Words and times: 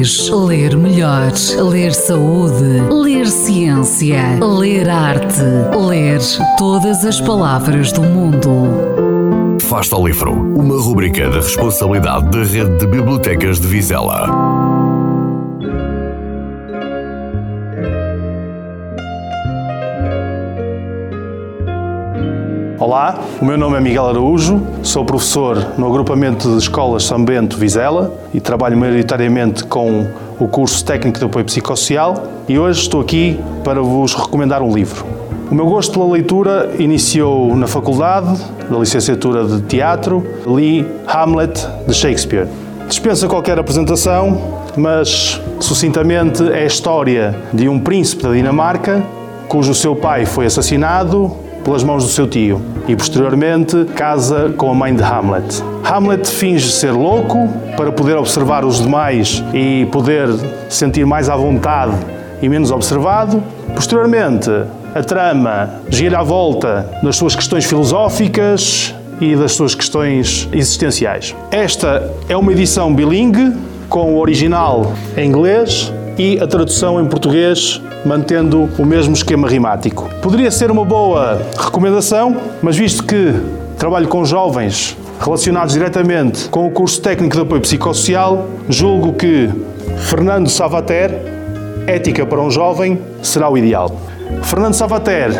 mais, 0.00 0.30
ler 0.30 0.76
melhor, 0.78 1.30
ler 1.70 1.92
saúde, 1.92 2.80
ler 2.90 3.26
ciência, 3.26 4.38
ler 4.40 4.88
arte, 4.88 5.42
ler 5.88 6.20
todas 6.56 7.04
as 7.04 7.20
palavras 7.20 7.92
do 7.92 8.00
mundo. 8.00 9.58
Fasta 9.60 9.94
ao 9.94 10.06
Livro, 10.06 10.32
uma 10.32 10.80
rubrica 10.80 11.28
da 11.28 11.36
responsabilidade 11.36 12.30
da 12.30 12.42
Rede 12.42 12.78
de 12.78 12.86
Bibliotecas 12.86 13.60
de 13.60 13.66
Vizela. 13.66 14.89
Olá, 22.80 23.20
o 23.38 23.44
meu 23.44 23.58
nome 23.58 23.76
é 23.76 23.80
Miguel 23.80 24.08
Araújo, 24.08 24.58
sou 24.82 25.04
professor 25.04 25.74
no 25.76 25.86
agrupamento 25.86 26.48
de 26.48 26.56
escolas 26.56 27.04
São 27.04 27.22
Bento 27.22 27.58
Vizela 27.58 28.10
e 28.32 28.40
trabalho 28.40 28.74
maioritariamente 28.74 29.64
com 29.64 30.06
o 30.38 30.48
curso 30.48 30.82
técnico 30.82 31.18
de 31.18 31.26
apoio 31.26 31.44
psicossocial 31.44 32.14
e 32.48 32.58
hoje 32.58 32.80
estou 32.80 33.02
aqui 33.02 33.38
para 33.62 33.82
vos 33.82 34.14
recomendar 34.14 34.62
um 34.62 34.74
livro. 34.74 35.04
O 35.50 35.54
meu 35.54 35.66
gosto 35.66 35.92
pela 35.92 36.10
leitura 36.10 36.70
iniciou 36.78 37.54
na 37.54 37.66
faculdade, 37.66 38.40
da 38.70 38.78
licenciatura 38.78 39.44
de 39.44 39.60
teatro, 39.60 40.24
li 40.46 40.86
Hamlet 41.06 41.68
de 41.86 41.92
Shakespeare. 41.92 42.48
Dispensa 42.88 43.28
qualquer 43.28 43.58
apresentação, 43.58 44.40
mas 44.74 45.38
sucintamente 45.60 46.42
é 46.50 46.62
a 46.62 46.66
história 46.66 47.36
de 47.52 47.68
um 47.68 47.78
príncipe 47.78 48.22
da 48.22 48.32
Dinamarca 48.32 49.02
cujo 49.48 49.74
seu 49.74 49.94
pai 49.94 50.24
foi 50.24 50.46
assassinado 50.46 51.49
pelas 51.64 51.82
mãos 51.82 52.04
do 52.04 52.10
seu 52.10 52.26
tio 52.26 52.60
e 52.88 52.96
posteriormente 52.96 53.84
casa 53.94 54.52
com 54.56 54.70
a 54.70 54.74
mãe 54.74 54.94
de 54.94 55.02
Hamlet. 55.02 55.62
Hamlet 55.84 56.26
finge 56.28 56.70
ser 56.70 56.92
louco 56.92 57.48
para 57.76 57.92
poder 57.92 58.16
observar 58.16 58.64
os 58.64 58.80
demais 58.80 59.42
e 59.52 59.86
poder 59.92 60.28
sentir 60.68 61.04
mais 61.06 61.28
à 61.28 61.36
vontade 61.36 61.94
e 62.42 62.48
menos 62.48 62.70
observado. 62.70 63.42
Posteriormente, 63.74 64.50
a 64.94 65.02
trama 65.02 65.70
gira 65.88 66.18
à 66.18 66.22
volta 66.22 66.88
das 67.02 67.16
suas 67.16 67.36
questões 67.36 67.64
filosóficas 67.64 68.94
e 69.20 69.36
das 69.36 69.52
suas 69.52 69.74
questões 69.74 70.48
existenciais. 70.52 71.36
Esta 71.50 72.10
é 72.28 72.36
uma 72.36 72.52
edição 72.52 72.94
bilingue 72.94 73.54
com 73.88 74.14
o 74.14 74.18
original 74.18 74.92
em 75.16 75.28
inglês 75.28 75.92
e 76.18 76.38
a 76.40 76.46
tradução 76.46 77.00
em 77.00 77.06
português 77.06 77.80
mantendo 78.04 78.68
o 78.78 78.84
mesmo 78.84 79.14
esquema 79.14 79.48
rimático. 79.48 80.08
Poderia 80.22 80.50
ser 80.50 80.70
uma 80.70 80.84
boa 80.84 81.40
recomendação, 81.58 82.36
mas 82.62 82.76
visto 82.76 83.04
que 83.04 83.34
trabalho 83.78 84.08
com 84.08 84.24
jovens 84.24 84.96
relacionados 85.20 85.74
diretamente 85.74 86.48
com 86.48 86.66
o 86.66 86.70
curso 86.70 87.00
técnico 87.00 87.36
de 87.36 87.42
apoio 87.42 87.60
psicossocial, 87.60 88.48
julgo 88.68 89.12
que 89.12 89.50
Fernando 89.98 90.48
Savater, 90.48 91.10
Ética 91.86 92.24
para 92.24 92.40
um 92.40 92.50
Jovem, 92.50 92.98
será 93.22 93.50
o 93.50 93.58
ideal. 93.58 93.90
Fernando 94.42 94.74
Savater 94.74 95.30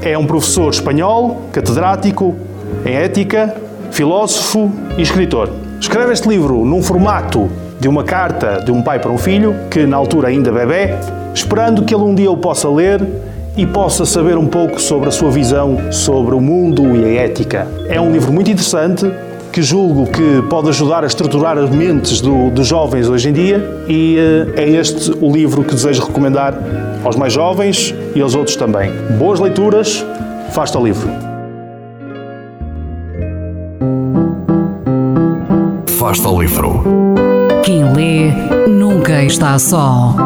é 0.00 0.16
um 0.16 0.26
professor 0.26 0.70
espanhol, 0.70 1.42
catedrático 1.52 2.36
em 2.84 2.94
ética, 2.94 3.54
filósofo 3.90 4.72
e 4.96 5.02
escritor. 5.02 5.67
Escreve 5.80 6.12
este 6.12 6.28
livro 6.28 6.64
num 6.64 6.82
formato 6.82 7.48
de 7.78 7.88
uma 7.88 8.02
carta 8.02 8.60
de 8.64 8.72
um 8.72 8.82
pai 8.82 8.98
para 8.98 9.10
um 9.10 9.18
filho, 9.18 9.54
que 9.70 9.86
na 9.86 9.96
altura 9.96 10.28
ainda 10.28 10.50
bebê, 10.50 10.94
esperando 11.32 11.84
que 11.84 11.94
ele 11.94 12.02
um 12.02 12.14
dia 12.14 12.30
o 12.30 12.36
possa 12.36 12.68
ler 12.68 13.00
e 13.56 13.64
possa 13.64 14.04
saber 14.04 14.36
um 14.36 14.46
pouco 14.46 14.80
sobre 14.80 15.08
a 15.08 15.12
sua 15.12 15.30
visão 15.30 15.92
sobre 15.92 16.34
o 16.34 16.40
mundo 16.40 16.96
e 16.96 17.04
a 17.04 17.22
ética. 17.22 17.66
É 17.88 18.00
um 18.00 18.12
livro 18.12 18.32
muito 18.32 18.50
interessante 18.50 19.10
que 19.52 19.62
julgo 19.62 20.06
que 20.06 20.42
pode 20.48 20.68
ajudar 20.68 21.04
a 21.04 21.06
estruturar 21.06 21.56
as 21.56 21.70
mentes 21.70 22.20
do, 22.20 22.50
dos 22.50 22.66
jovens 22.66 23.08
hoje 23.08 23.30
em 23.30 23.32
dia 23.32 23.84
e 23.88 24.16
uh, 24.18 24.52
é 24.56 24.68
este 24.68 25.12
o 25.20 25.32
livro 25.32 25.64
que 25.64 25.74
desejo 25.74 26.04
recomendar 26.04 26.54
aos 27.02 27.16
mais 27.16 27.32
jovens 27.32 27.94
e 28.14 28.20
aos 28.20 28.34
outros 28.34 28.56
também. 28.56 28.92
Boas 29.18 29.40
leituras, 29.40 30.04
fasta 30.50 30.78
o 30.78 30.84
livro. 30.84 31.27
Resposta 36.08 36.30
o 36.30 36.40
livro. 36.40 36.82
Quem 37.62 37.84
lê 37.92 38.30
nunca 38.66 39.22
está 39.24 39.58
só. 39.58 40.16